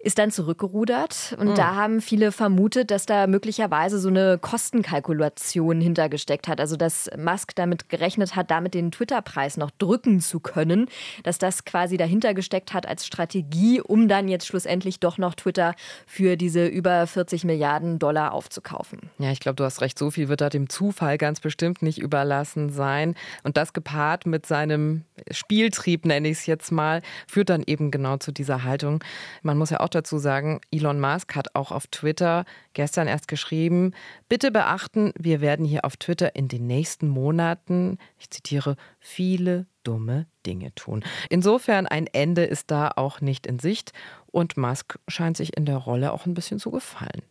ist 0.03 0.19
dann 0.19 0.31
zurückgerudert. 0.31 1.37
Und 1.39 1.51
mhm. 1.51 1.55
da 1.55 1.77
haben 1.77 2.01
viele 2.01 2.33
vermutet, 2.33 2.91
dass 2.91 3.07
da 3.07 3.27
möglicherweise 3.27 3.99
so 3.99 4.09
eine 4.09 4.39
Kostenkalkulation 4.39 5.81
hintergesteckt 5.81 6.49
hat. 6.49 6.61
Also, 6.61 6.77
dass 6.77 7.09
Musk 7.17 7.55
damit 7.55 7.89
gerechnet 7.89 8.35
hat, 8.35 8.51
damit 8.51 8.75
den 8.75 8.91
Twitter-Preis 8.91 9.57
noch 9.57 9.71
drücken 9.71 10.21
zu 10.21 10.41
können. 10.41 10.87
Dass 11.23 11.39
das 11.39 11.65
quasi 11.65 11.97
dahinter 11.97 12.35
gesteckt 12.35 12.75
hat 12.75 12.87
als 12.87 13.07
Strategie, 13.07 13.81
um 13.81 14.09
dann 14.09 14.29
jetzt 14.29 14.47
schlussendlich 14.47 14.99
doch 14.99 15.19
noch 15.19 15.35
Twitter 15.35 15.75
für 16.07 16.37
diese 16.37 16.67
über 16.67 17.07
40 17.07 17.45
Milliarden 17.45 18.01
Dollar 18.01 18.33
aufzukaufen. 18.33 19.11
Ja, 19.19 19.31
ich 19.31 19.41
glaube, 19.41 19.57
du 19.57 19.65
hast 19.65 19.81
recht. 19.81 19.99
So 19.99 20.11
viel 20.11 20.29
wird 20.29 20.41
da 20.41 20.49
dem 20.49 20.69
Zufall 20.69 21.17
ganz 21.17 21.39
bestimmt 21.41 21.81
nicht 21.83 21.99
überlassen 21.99 22.71
sein. 22.71 23.15
Und 23.45 23.57
das 23.57 23.73
gepaart 23.73 24.27
mit 24.27 24.47
seinem 24.47 25.05
Spieltrieb, 25.31 26.07
nenne 26.07 26.29
ich 26.29 26.39
es 26.39 26.47
jetzt 26.47 26.73
mal, 26.73 27.03
führt 27.29 27.51
dann 27.51 27.63
eben 27.65 27.93
genau 27.93 28.17
zu 28.17 28.33
dieser 28.33 28.65
Haltung. 28.65 29.05
Man 29.43 29.57
muss 29.57 29.71
ja 29.71 29.79
auch 29.79 29.92
dazu 29.95 30.19
sagen, 30.19 30.61
Elon 30.71 31.01
Musk 31.01 31.35
hat 31.35 31.55
auch 31.55 31.71
auf 31.71 31.87
Twitter 31.87 32.45
gestern 32.73 33.09
erst 33.09 33.29
geschrieben, 33.29 33.93
bitte 34.29 34.51
beachten, 34.51 35.13
wir 35.19 35.41
werden 35.41 35.65
hier 35.65 35.85
auf 35.85 35.97
Twitter 35.97 36.35
in 36.35 36.49
den 36.49 36.67
nächsten 36.67 37.09
Monaten, 37.09 37.99
ich 38.19 38.31
zitiere, 38.31 38.77
viele 38.99 39.67
dumme 39.85 40.27
Dinge 40.47 40.75
tun. 40.75 41.05
Insofern 41.29 41.87
ein 41.87 42.07
Ende 42.07 42.45
ist 42.45 42.71
da 42.71 42.91
auch 42.97 43.21
nicht 43.21 43.47
in 43.47 43.59
Sicht 43.59 43.93
und 44.31 44.57
Musk 44.57 44.99
scheint 45.09 45.37
sich 45.37 45.57
in 45.57 45.67
der 45.67 45.77
Rolle 45.77 46.13
auch 46.13 46.27
ein 46.27 46.35
bisschen 46.35 46.59
zu 46.59 46.71
gefallen. 46.71 47.23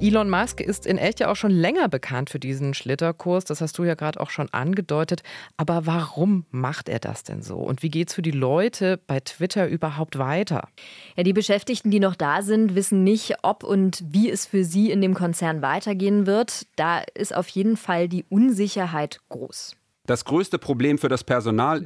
Elon 0.00 0.28
Musk 0.28 0.60
ist 0.60 0.86
in 0.86 0.98
echt 0.98 1.20
ja 1.20 1.30
auch 1.30 1.36
schon 1.36 1.50
länger 1.50 1.88
bekannt 1.88 2.30
für 2.30 2.38
diesen 2.38 2.74
Schlitterkurs. 2.74 3.44
Das 3.44 3.60
hast 3.60 3.78
du 3.78 3.84
ja 3.84 3.94
gerade 3.94 4.20
auch 4.20 4.30
schon 4.30 4.48
angedeutet. 4.52 5.22
Aber 5.56 5.86
warum 5.86 6.44
macht 6.50 6.88
er 6.88 6.98
das 6.98 7.22
denn 7.22 7.42
so? 7.42 7.56
Und 7.56 7.82
wie 7.82 7.90
geht 7.90 8.08
es 8.08 8.14
für 8.14 8.22
die 8.22 8.30
Leute 8.30 8.98
bei 9.06 9.20
Twitter 9.20 9.68
überhaupt 9.68 10.18
weiter? 10.18 10.68
Ja, 11.16 11.22
die 11.22 11.32
Beschäftigten, 11.32 11.90
die 11.90 12.00
noch 12.00 12.16
da 12.16 12.42
sind, 12.42 12.74
wissen 12.74 13.04
nicht, 13.04 13.36
ob 13.42 13.64
und 13.64 14.02
wie 14.06 14.30
es 14.30 14.46
für 14.46 14.64
sie 14.64 14.90
in 14.90 15.00
dem 15.00 15.14
Konzern 15.14 15.62
weitergehen 15.62 16.26
wird. 16.26 16.66
Da 16.76 17.02
ist 17.14 17.34
auf 17.34 17.48
jeden 17.48 17.76
Fall 17.76 18.08
die 18.08 18.24
Unsicherheit 18.28 19.20
groß. 19.28 19.76
Das 20.06 20.24
größte 20.24 20.58
Problem 20.58 20.98
für 20.98 21.08
das 21.08 21.22
Personal. 21.22 21.80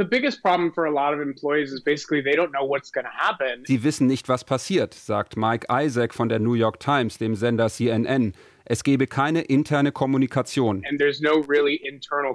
Sie 3.65 3.85
wissen 3.85 4.07
nicht, 4.07 4.29
was 4.29 4.45
passiert, 4.45 4.95
sagt 4.95 5.37
Mike 5.37 5.67
Isaac 5.71 6.15
von 6.15 6.31
der 6.31 6.39
New 6.39 6.55
York 6.55 6.81
Times, 6.81 7.19
dem 7.19 7.35
Sender 7.35 7.69
CNN. 7.69 8.33
Es 8.65 8.83
gebe 8.85 9.07
keine 9.07 9.43
interne 9.43 9.93
Kommunikation. 9.93 10.83
No 11.21 11.41
really 11.47 11.77
internal 11.77 12.35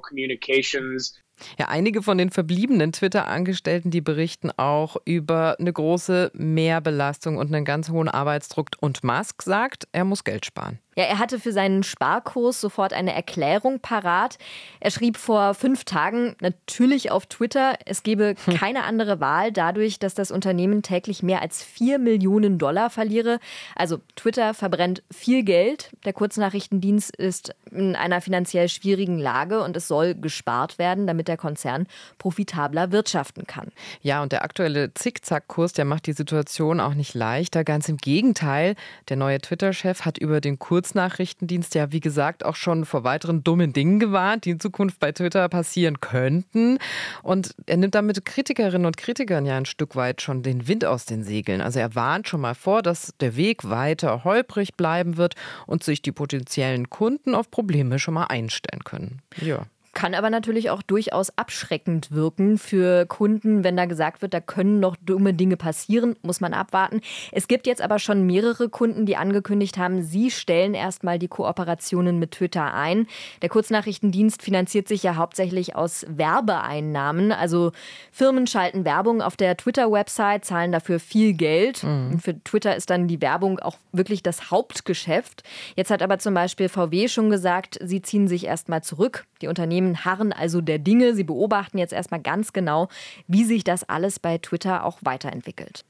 ja, 1.57 1.67
einige 1.67 2.01
von 2.01 2.17
den 2.17 2.29
verbliebenen 2.29 2.91
Twitter-Angestellten, 2.91 3.91
die 3.91 4.01
berichten 4.01 4.51
auch 4.57 4.97
über 5.05 5.57
eine 5.59 5.73
große 5.73 6.31
Mehrbelastung 6.33 7.37
und 7.37 7.53
einen 7.53 7.65
ganz 7.65 7.89
hohen 7.89 8.07
Arbeitsdruck. 8.07 8.69
Und 8.79 9.03
Musk 9.03 9.41
sagt, 9.41 9.87
er 9.91 10.05
muss 10.05 10.23
Geld 10.23 10.45
sparen. 10.45 10.79
Ja, 10.97 11.05
er 11.05 11.19
hatte 11.19 11.39
für 11.39 11.53
seinen 11.53 11.83
Sparkurs 11.83 12.59
sofort 12.59 12.91
eine 12.91 13.13
Erklärung 13.13 13.79
parat. 13.79 14.37
Er 14.81 14.91
schrieb 14.91 15.15
vor 15.15 15.53
fünf 15.53 15.85
Tagen 15.85 16.35
natürlich 16.41 17.11
auf 17.11 17.27
Twitter, 17.27 17.75
es 17.85 18.03
gebe 18.03 18.35
hm. 18.43 18.55
keine 18.55 18.83
andere 18.83 19.21
Wahl 19.21 19.53
dadurch, 19.53 19.99
dass 19.99 20.15
das 20.15 20.31
Unternehmen 20.31 20.81
täglich 20.81 21.23
mehr 21.23 21.41
als 21.41 21.63
vier 21.63 21.97
Millionen 21.97 22.57
Dollar 22.57 22.89
verliere. 22.89 23.39
Also 23.73 23.99
Twitter 24.17 24.53
verbrennt 24.53 25.01
viel 25.09 25.43
Geld. 25.43 25.91
Der 26.03 26.11
Kurznachrichtendienst 26.11 27.15
ist 27.15 27.55
in 27.71 27.95
einer 27.95 28.19
finanziell 28.19 28.67
schwierigen 28.67 29.17
Lage 29.17 29.63
und 29.63 29.77
es 29.77 29.87
soll 29.87 30.13
gespart 30.13 30.77
werden, 30.77 31.07
damit 31.07 31.29
der 31.29 31.37
Konzern 31.37 31.87
profitabler 32.17 32.91
wirtschaften 32.91 33.47
kann. 33.47 33.71
Ja, 34.01 34.21
und 34.21 34.33
der 34.33 34.43
aktuelle 34.43 34.93
Zickzackkurs, 34.93 35.71
der 35.71 35.85
macht 35.85 36.05
die 36.05 36.13
Situation 36.13 36.81
auch 36.81 36.95
nicht 36.95 37.13
leichter. 37.13 37.63
Ganz 37.63 37.87
im 37.87 37.95
Gegenteil, 37.95 38.75
der 39.07 39.15
neue 39.15 39.39
Twitter-Chef 39.39 40.01
hat 40.01 40.17
über 40.17 40.41
den 40.41 40.59
Kurs 40.59 40.80
Kurznachrichtendienst 40.81 41.75
ja, 41.75 41.91
wie 41.91 41.99
gesagt, 41.99 42.43
auch 42.43 42.55
schon 42.55 42.85
vor 42.85 43.03
weiteren 43.03 43.43
dummen 43.43 43.71
Dingen 43.71 43.99
gewarnt, 43.99 44.45
die 44.45 44.49
in 44.49 44.59
Zukunft 44.59 44.99
bei 44.99 45.11
Twitter 45.11 45.47
passieren 45.47 45.99
könnten. 45.99 46.79
Und 47.21 47.53
er 47.67 47.77
nimmt 47.77 47.93
damit 47.93 48.25
Kritikerinnen 48.25 48.87
und 48.87 48.97
Kritikern 48.97 49.45
ja 49.45 49.57
ein 49.57 49.65
Stück 49.65 49.95
weit 49.95 50.23
schon 50.23 50.41
den 50.41 50.67
Wind 50.67 50.83
aus 50.83 51.05
den 51.05 51.23
Segeln. 51.23 51.61
Also 51.61 51.79
er 51.79 51.93
warnt 51.93 52.27
schon 52.27 52.41
mal 52.41 52.55
vor, 52.55 52.81
dass 52.81 53.13
der 53.19 53.35
Weg 53.35 53.69
weiter 53.69 54.23
holprig 54.23 54.73
bleiben 54.73 55.17
wird 55.17 55.35
und 55.67 55.83
sich 55.83 56.01
die 56.01 56.11
potenziellen 56.11 56.89
Kunden 56.89 57.35
auf 57.35 57.51
Probleme 57.51 57.99
schon 57.99 58.15
mal 58.15 58.25
einstellen 58.25 58.83
können. 58.83 59.21
Ja. 59.39 59.67
Kann 59.93 60.15
aber 60.15 60.29
natürlich 60.29 60.69
auch 60.69 60.81
durchaus 60.81 61.37
abschreckend 61.37 62.11
wirken 62.11 62.57
für 62.57 63.05
Kunden, 63.05 63.65
wenn 63.65 63.75
da 63.75 63.85
gesagt 63.85 64.21
wird, 64.21 64.33
da 64.33 64.39
können 64.39 64.79
noch 64.79 64.95
dumme 64.95 65.33
Dinge 65.33 65.57
passieren, 65.57 66.15
muss 66.21 66.39
man 66.39 66.53
abwarten. 66.53 67.01
Es 67.33 67.49
gibt 67.49 67.67
jetzt 67.67 67.81
aber 67.81 67.99
schon 67.99 68.25
mehrere 68.25 68.69
Kunden, 68.69 69.05
die 69.05 69.17
angekündigt 69.17 69.77
haben, 69.77 70.01
sie 70.01 70.31
stellen 70.31 70.73
erstmal 70.73 71.19
die 71.19 71.27
Kooperationen 71.27 72.19
mit 72.19 72.31
Twitter 72.31 72.73
ein. 72.73 73.05
Der 73.41 73.49
Kurznachrichtendienst 73.49 74.41
finanziert 74.41 74.87
sich 74.87 75.03
ja 75.03 75.17
hauptsächlich 75.17 75.75
aus 75.75 76.05
Werbeeinnahmen. 76.07 77.33
Also 77.33 77.73
Firmen 78.13 78.47
schalten 78.47 78.85
Werbung 78.85 79.21
auf 79.21 79.35
der 79.35 79.57
Twitter-Website, 79.57 80.45
zahlen 80.45 80.71
dafür 80.71 80.99
viel 80.99 81.33
Geld. 81.33 81.83
Mhm. 81.83 82.17
Für 82.19 82.41
Twitter 82.41 82.77
ist 82.77 82.89
dann 82.89 83.09
die 83.09 83.21
Werbung 83.21 83.59
auch 83.59 83.77
wirklich 83.91 84.23
das 84.23 84.51
Hauptgeschäft. 84.51 85.43
Jetzt 85.75 85.91
hat 85.91 86.01
aber 86.01 86.17
zum 86.19 86.33
Beispiel 86.33 86.69
VW 86.69 87.09
schon 87.09 87.29
gesagt, 87.29 87.77
sie 87.81 88.01
ziehen 88.01 88.29
sich 88.29 88.45
erstmal 88.45 88.83
zurück. 88.83 89.25
Die 89.41 89.47
Unternehmen 89.47 89.80
Unternehmen 89.81 90.05
harren 90.05 90.33
also 90.33 90.61
der 90.61 90.79
Dinge. 90.79 91.15
Sie 91.15 91.23
beobachten 91.23 91.77
jetzt 91.77 91.93
erstmal 91.93 92.21
ganz 92.21 92.53
genau, 92.53 92.87
wie 93.27 93.43
sich 93.43 93.63
das 93.63 93.87
alles 93.87 94.19
bei 94.19 94.37
Twitter 94.37 94.85
auch 94.85 94.99
weiterentwickelt. 95.01 95.83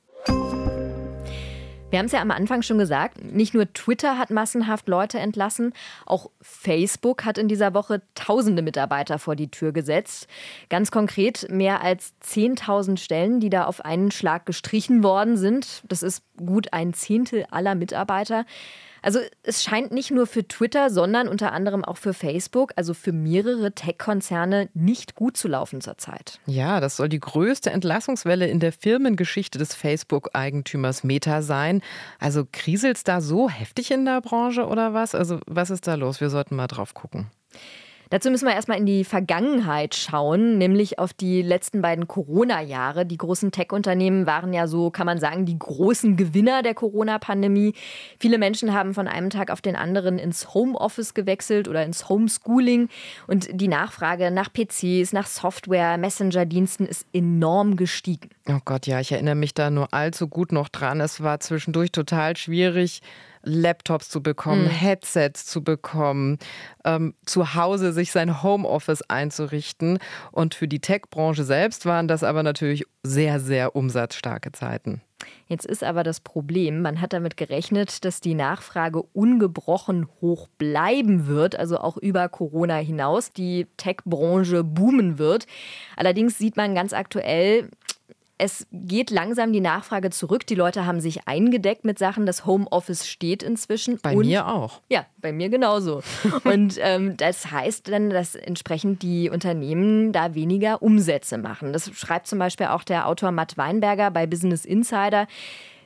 Wir 1.90 2.00
haben 2.00 2.06
es 2.06 2.14
ja 2.14 2.22
am 2.22 2.32
Anfang 2.32 2.62
schon 2.62 2.78
gesagt, 2.78 3.22
nicht 3.22 3.54
nur 3.54 3.74
Twitter 3.74 4.18
hat 4.18 4.30
massenhaft 4.30 4.88
Leute 4.88 5.20
entlassen, 5.20 5.74
auch 6.06 6.30
Facebook 6.40 7.26
hat 7.26 7.38
in 7.38 7.50
dieser 7.50 7.74
Woche 7.74 8.02
tausende 8.16 8.62
Mitarbeiter 8.62 9.20
vor 9.20 9.36
die 9.36 9.52
Tür 9.52 9.74
gesetzt. 9.74 10.28
Ganz 10.70 10.90
konkret 10.90 11.48
mehr 11.52 11.84
als 11.84 12.14
10.000 12.24 12.96
Stellen, 12.96 13.42
die 13.42 13.50
da 13.50 13.66
auf 13.66 13.84
einen 13.84 14.10
Schlag 14.12 14.46
gestrichen 14.46 15.04
worden 15.04 15.36
sind. 15.36 15.84
Das 15.86 16.02
ist 16.02 16.24
gut 16.38 16.72
ein 16.72 16.94
Zehntel 16.94 17.46
aller 17.52 17.76
Mitarbeiter. 17.76 18.46
Also 19.02 19.20
es 19.44 19.64
scheint 19.64 19.92
nicht 19.92 20.12
nur 20.12 20.28
für 20.28 20.48
Twitter, 20.48 20.90
sondern 20.90 21.28
unter 21.28 21.54
anderem 21.54 21.84
auch 21.84 21.98
für 21.98 22.14
Facebook, 22.14 22.74
also 22.76 22.94
für 22.94 23.12
mehrere 23.12 23.72
Tech-Konzerne 23.72 24.70
nicht 24.74 25.16
gut 25.16 25.38
zu 25.38 25.48
laufen 25.48 25.82
zurzeit. 25.82 26.40
Ja, 26.46 26.80
das 26.80 26.98
soll 26.98 27.10
die 27.10 27.20
größte 27.20 27.72
Entlassungswelle 27.72 28.48
in 28.48 28.60
der 28.60 28.72
Firmengeschichte 28.72 29.58
des 29.58 29.74
Facebook-Eigentümers 29.74 31.04
Meta 31.04 31.42
sein. 31.42 31.82
Also 32.20 32.46
kriselt 32.52 32.98
es 32.98 33.04
da 33.04 33.22
so 33.22 33.50
heftig 33.50 33.92
in 33.92 34.06
der 34.06 34.22
Branche 34.22 34.68
oder 34.68 34.94
was? 34.94 35.16
Also 35.16 35.40
was 35.48 35.70
ist 35.70 35.88
da 35.88 35.96
los? 35.96 36.22
Wir 36.22 36.30
sollten 36.30 36.56
mal 36.56 36.68
drauf 36.68 36.94
gucken. 36.94 37.28
Dazu 38.12 38.30
müssen 38.30 38.46
wir 38.46 38.54
erstmal 38.54 38.78
in 38.78 38.86
die 38.86 39.06
Vergangenheit 39.06 39.96
schauen, 39.96 40.58
nämlich 40.58 41.00
auf 41.00 41.14
die 41.14 41.42
letzten 41.42 41.82
beiden 41.82 42.10
Corona-Jahre. 42.10 43.06
Die 43.06 43.16
großen 43.16 43.54
Tech-Unternehmen 43.54 44.26
waren 44.26 44.52
ja 44.52 44.68
so, 44.68 44.92
kann 44.92 45.06
man 45.06 45.18
sagen, 45.18 45.46
die 45.46 45.58
großen 45.58 46.18
Gewinner 46.18 46.62
der 46.62 46.74
Corona-Pandemie. 46.74 47.74
Viele 48.20 48.38
Menschen 48.38 48.74
haben 48.74 48.94
von 48.94 49.08
einem 49.08 49.30
Tag 49.30 49.50
auf 49.50 49.62
den 49.62 49.78
anderen 49.78 50.20
ins 50.20 50.54
Homeoffice 50.54 51.14
gewechselt 51.14 51.70
oder 51.70 51.86
ins 51.86 52.10
Homeschooling. 52.10 52.90
Und 53.28 53.48
die 53.50 53.70
Nachfrage 53.70 54.30
nach 54.30 54.50
PCs, 54.52 55.14
nach 55.14 55.28
Software, 55.28 55.98
Messenger-Diensten 55.98 56.88
ist 56.88 57.08
enorm 57.14 57.78
gestiegen. 57.78 58.30
Oh 58.50 58.60
Gott, 58.66 58.88
ja, 58.88 59.00
ich 59.00 59.14
erinnere 59.14 59.36
mich 59.36 59.54
da 59.54 59.70
nur 59.70 59.94
allzu 59.94 60.28
gut 60.28 60.52
noch 60.52 60.68
dran. 60.68 61.00
Es 61.00 61.24
war 61.24 61.40
zwischendurch 61.40 61.94
total 61.94 62.36
schwierig 62.36 63.02
Laptops 63.44 64.10
zu 64.10 64.22
bekommen, 64.22 64.64
mhm. 64.64 64.70
Headsets 64.70 65.46
zu 65.46 65.64
bekommen, 65.64 66.38
ähm, 66.86 67.14
zu 67.26 67.56
Hause 67.56 67.94
sich 67.94 68.12
sein 68.12 68.44
Homeoffice 68.44 69.04
einzurichten. 69.04 70.00
Und 70.32 70.56
für 70.56 70.68
die 70.68 70.80
Tech-Branche 70.80 71.44
selbst 71.44 71.86
waren 71.86 72.08
das 72.08 72.24
aber 72.24 72.44
natürlich 72.44 72.86
sehr, 73.04 73.40
sehr 73.40 73.76
umsatzstarke 73.76 74.52
Zeiten. 74.52 75.02
Jetzt 75.48 75.66
ist 75.66 75.84
aber 75.84 76.04
das 76.04 76.20
Problem, 76.20 76.82
man 76.82 77.02
hat 77.02 77.14
damit 77.14 77.38
gerechnet, 77.38 78.06
dass 78.06 78.22
die 78.22 78.34
Nachfrage 78.34 79.02
ungebrochen 79.02 80.08
hoch 80.20 80.48
bleiben 80.58 81.28
wird, 81.28 81.56
also 81.56 81.78
auch 81.78 81.98
über 81.98 82.30
Corona 82.30 82.78
hinaus, 82.78 83.32
die 83.32 83.68
Tech-Branche 83.78 84.64
boomen 84.64 85.18
wird. 85.18 85.46
Allerdings 85.96 86.38
sieht 86.38 86.58
man 86.58 86.74
ganz 86.74 86.94
aktuell, 86.94 87.70
es 88.42 88.66
geht 88.72 89.12
langsam 89.12 89.54
die 89.54 89.62
Nachfrage 89.62 90.10
zurück. 90.10 90.48
Die 90.48 90.56
Leute 90.56 90.88
haben 90.88 91.00
sich 91.00 91.28
eingedeckt 91.28 91.86
mit 91.86 92.00
Sachen. 92.00 92.26
Das 92.26 92.44
Homeoffice 92.44 93.08
steht 93.08 93.44
inzwischen. 93.44 94.00
Bei 94.02 94.16
und, 94.16 94.26
mir 94.26 94.48
auch. 94.48 94.82
Ja, 94.90 95.06
bei 95.20 95.32
mir 95.32 95.50
genauso. 95.50 96.02
und 96.44 96.80
ähm, 96.80 97.18
das 97.18 97.52
heißt 97.52 97.88
dann, 97.90 98.10
dass 98.10 98.34
entsprechend 98.34 99.04
die 99.04 99.30
Unternehmen 99.30 100.12
da 100.12 100.34
weniger 100.34 100.82
Umsätze 100.82 101.38
machen. 101.38 101.72
Das 101.72 101.92
schreibt 101.94 102.26
zum 102.26 102.40
Beispiel 102.40 102.66
auch 102.68 102.84
der 102.84 103.08
Autor 103.08 103.30
Matt 103.30 103.58
Weinberger 103.58 104.10
bei 104.10 104.26
Business 104.26 104.66
Insider. 104.66 105.28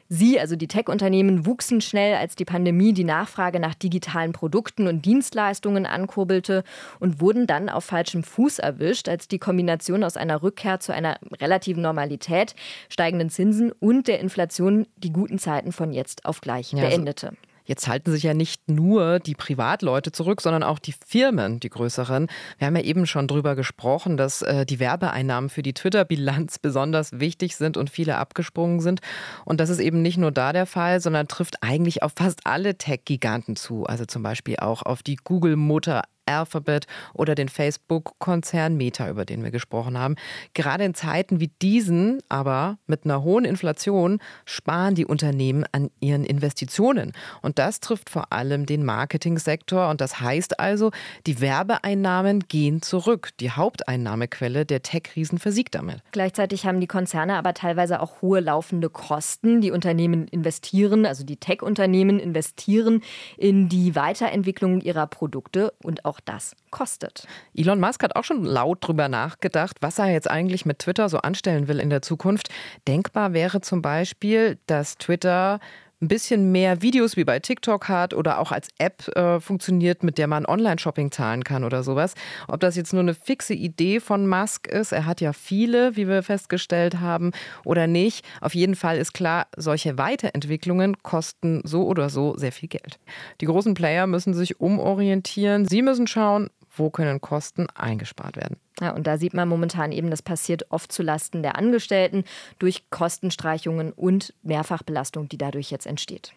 Sie, 0.07 0.39
also 0.39 0.55
die 0.55 0.67
Tech-Unternehmen, 0.67 1.45
wuchsen 1.45 1.81
schnell, 1.81 2.15
als 2.15 2.35
die 2.35 2.45
Pandemie 2.45 2.93
die 2.93 3.03
Nachfrage 3.03 3.59
nach 3.59 3.73
digitalen 3.73 4.33
Produkten 4.33 4.87
und 4.87 5.05
Dienstleistungen 5.05 5.85
ankurbelte 5.85 6.63
und 6.99 7.21
wurden 7.21 7.47
dann 7.47 7.69
auf 7.69 7.85
falschem 7.85 8.23
Fuß 8.23 8.59
erwischt, 8.59 9.09
als 9.09 9.27
die 9.27 9.39
Kombination 9.39 10.03
aus 10.03 10.15
einer 10.15 10.43
Rückkehr 10.43 10.79
zu 10.79 10.93
einer 10.93 11.17
relativen 11.41 11.81
Normalität, 11.81 12.55
steigenden 12.89 13.29
Zinsen 13.31 13.71
und 13.71 14.07
der 14.07 14.19
Inflation 14.19 14.85
die 14.97 15.11
guten 15.11 15.39
Zeiten 15.39 15.71
von 15.71 15.91
jetzt 15.91 16.25
auf 16.25 16.39
gleich 16.39 16.71
ja, 16.71 16.81
beendete. 16.81 17.27
Also 17.27 17.54
Jetzt 17.65 17.87
halten 17.87 18.11
sich 18.11 18.23
ja 18.23 18.33
nicht 18.33 18.69
nur 18.69 19.19
die 19.19 19.35
Privatleute 19.35 20.11
zurück, 20.11 20.41
sondern 20.41 20.63
auch 20.63 20.79
die 20.79 20.93
Firmen, 21.05 21.59
die 21.59 21.69
größeren. 21.69 22.27
Wir 22.57 22.67
haben 22.67 22.75
ja 22.75 22.83
eben 22.83 23.07
schon 23.07 23.27
drüber 23.27 23.55
gesprochen, 23.55 24.17
dass 24.17 24.41
äh, 24.41 24.65
die 24.65 24.79
Werbeeinnahmen 24.79 25.49
für 25.49 25.63
die 25.63 25.73
Twitter-Bilanz 25.73 26.59
besonders 26.61 27.19
wichtig 27.19 27.55
sind 27.55 27.77
und 27.77 27.89
viele 27.89 28.17
abgesprungen 28.17 28.79
sind. 28.79 29.01
Und 29.43 29.59
das 29.59 29.69
ist 29.69 29.79
eben 29.79 30.01
nicht 30.01 30.17
nur 30.17 30.31
da 30.31 30.53
der 30.53 30.65
Fall, 30.65 31.01
sondern 31.01 31.27
trifft 31.27 31.61
eigentlich 31.61 32.03
auf 32.03 32.13
fast 32.15 32.45
alle 32.45 32.77
Tech-Giganten 32.77 33.55
zu. 33.55 33.85
Also 33.85 34.05
zum 34.05 34.23
Beispiel 34.23 34.57
auch 34.57 34.83
auf 34.83 35.03
die 35.03 35.17
Google-Mutter 35.17 36.03
Alphabet 36.25 36.87
oder 37.13 37.35
den 37.35 37.49
Facebook-Konzern 37.49 38.77
Meta, 38.77 39.09
über 39.09 39.25
den 39.25 39.43
wir 39.43 39.51
gesprochen 39.51 39.97
haben. 39.97 40.15
Gerade 40.53 40.83
in 40.83 40.93
Zeiten 40.93 41.39
wie 41.39 41.51
diesen, 41.61 42.21
aber 42.29 42.77
mit 42.87 43.05
einer 43.05 43.23
hohen 43.23 43.45
Inflation, 43.45 44.19
sparen 44.45 44.95
die 44.95 45.05
Unternehmen 45.05 45.65
an 45.71 45.89
ihren 45.99 46.25
Investitionen. 46.25 47.13
Und 47.41 47.59
das 47.59 47.79
trifft 47.79 48.09
vor 48.09 48.31
allem 48.31 48.65
den 48.65 48.83
Marketingsektor. 48.83 49.89
Und 49.89 50.01
das 50.01 50.19
heißt 50.19 50.59
also, 50.59 50.91
die 51.27 51.41
Werbeeinnahmen 51.41 52.41
gehen 52.47 52.81
zurück. 52.81 53.29
Die 53.39 53.51
Haupteinnahmequelle 53.51 54.65
der 54.65 54.81
Tech-Riesen 54.81 55.39
versiegt 55.39 55.75
damit. 55.75 55.97
Gleichzeitig 56.11 56.65
haben 56.65 56.79
die 56.79 56.87
Konzerne 56.87 57.35
aber 57.35 57.53
teilweise 57.53 58.01
auch 58.01 58.21
hohe 58.21 58.39
laufende 58.39 58.89
Kosten. 58.89 59.61
Die 59.61 59.71
Unternehmen 59.71 60.27
investieren, 60.27 61.05
also 61.05 61.23
die 61.23 61.37
Tech-Unternehmen 61.37 62.19
investieren 62.19 63.01
in 63.37 63.69
die 63.69 63.95
Weiterentwicklung 63.95 64.81
ihrer 64.81 65.07
Produkte 65.07 65.73
und 65.83 66.05
auch 66.05 66.14
auch 66.15 66.19
das 66.21 66.55
kostet. 66.71 67.27
Elon 67.53 67.79
Musk 67.79 68.03
hat 68.03 68.15
auch 68.15 68.23
schon 68.23 68.43
laut 68.43 68.79
drüber 68.81 69.09
nachgedacht, 69.09 69.77
was 69.81 69.99
er 69.99 70.07
jetzt 70.07 70.29
eigentlich 70.29 70.65
mit 70.65 70.79
Twitter 70.79 71.09
so 71.09 71.19
anstellen 71.19 71.67
will 71.67 71.79
in 71.79 71.89
der 71.89 72.01
Zukunft. 72.01 72.49
Denkbar 72.87 73.33
wäre 73.33 73.61
zum 73.61 73.81
Beispiel, 73.81 74.57
dass 74.67 74.97
Twitter 74.97 75.59
ein 76.05 76.07
bisschen 76.07 76.51
mehr 76.51 76.83
Videos 76.83 77.17
wie 77.17 77.23
bei 77.23 77.39
TikTok 77.39 77.89
hat 77.89 78.13
oder 78.13 78.39
auch 78.39 78.51
als 78.51 78.69
App 78.77 79.07
äh, 79.15 79.39
funktioniert, 79.39 80.03
mit 80.03 80.19
der 80.19 80.27
man 80.27 80.45
Online-Shopping 80.45 81.11
zahlen 81.11 81.43
kann 81.43 81.63
oder 81.63 81.83
sowas. 81.83 82.13
Ob 82.47 82.59
das 82.59 82.75
jetzt 82.75 82.93
nur 82.93 83.01
eine 83.01 83.15
fixe 83.15 83.55
Idee 83.55 83.99
von 83.99 84.27
Musk 84.27 84.67
ist, 84.67 84.91
er 84.91 85.07
hat 85.07 85.19
ja 85.19 85.33
viele, 85.33 85.95
wie 85.95 86.07
wir 86.07 86.21
festgestellt 86.21 86.99
haben, 86.99 87.31
oder 87.63 87.87
nicht. 87.87 88.23
Auf 88.39 88.53
jeden 88.53 88.75
Fall 88.75 88.97
ist 88.97 89.13
klar, 89.13 89.47
solche 89.57 89.97
Weiterentwicklungen 89.97 91.01
kosten 91.01 91.61
so 91.63 91.87
oder 91.87 92.09
so 92.09 92.37
sehr 92.37 92.51
viel 92.51 92.69
Geld. 92.69 92.99
Die 93.41 93.45
großen 93.45 93.73
Player 93.73 94.05
müssen 94.05 94.35
sich 94.35 94.59
umorientieren. 94.59 95.65
Sie 95.65 95.81
müssen 95.81 96.05
schauen, 96.05 96.49
wo 96.75 96.89
können 96.89 97.21
Kosten 97.21 97.67
eingespart 97.75 98.37
werden. 98.37 98.57
Ja, 98.79 98.91
und 98.91 99.07
da 99.07 99.17
sieht 99.17 99.33
man 99.33 99.47
momentan 99.47 99.91
eben, 99.91 100.09
das 100.09 100.21
passiert 100.21 100.71
oft 100.71 100.91
zulasten 100.91 101.43
der 101.43 101.55
Angestellten 101.57 102.23
durch 102.59 102.89
Kostenstreichungen 102.89 103.91
und 103.91 104.33
Mehrfachbelastung, 104.43 105.29
die 105.29 105.37
dadurch 105.37 105.71
jetzt 105.71 105.87
entsteht. 105.87 106.33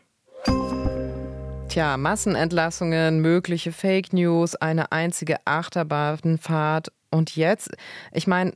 Tja, 1.68 1.96
Massenentlassungen, 1.96 3.20
mögliche 3.20 3.72
Fake 3.72 4.12
News, 4.12 4.54
eine 4.56 4.90
einzige 4.92 5.36
Achterbahnfahrt. 5.44 6.92
Und 7.10 7.36
jetzt, 7.36 7.70
ich 8.12 8.26
meine, 8.26 8.52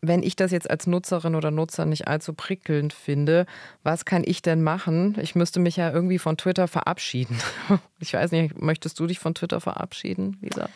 wenn 0.00 0.22
ich 0.22 0.36
das 0.36 0.50
jetzt 0.50 0.68
als 0.68 0.86
Nutzerin 0.86 1.36
oder 1.36 1.50
Nutzer 1.50 1.86
nicht 1.86 2.08
allzu 2.08 2.34
prickelnd 2.34 2.92
finde, 2.92 3.46
was 3.84 4.04
kann 4.04 4.22
ich 4.24 4.42
denn 4.42 4.62
machen? 4.62 5.16
Ich 5.20 5.36
müsste 5.36 5.60
mich 5.60 5.76
ja 5.76 5.92
irgendwie 5.92 6.18
von 6.18 6.36
Twitter 6.36 6.68
verabschieden. 6.68 7.38
Ich 8.00 8.14
weiß 8.14 8.32
nicht, 8.32 8.60
möchtest 8.60 8.98
du 8.98 9.06
dich 9.06 9.20
von 9.20 9.34
Twitter 9.34 9.60
verabschieden, 9.60 10.36
Lisa? 10.40 10.68